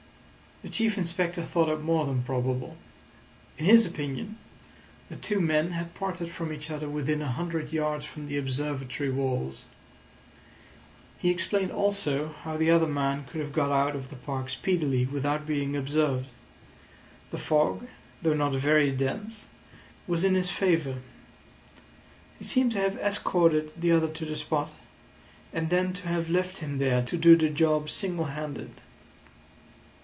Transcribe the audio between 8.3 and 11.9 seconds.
Observatory walls. He explained